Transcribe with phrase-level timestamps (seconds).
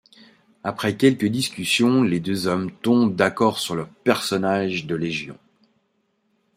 [0.63, 5.37] Après quelques discussions, les deux hommes tombent d'accord sur le personnage de Légion.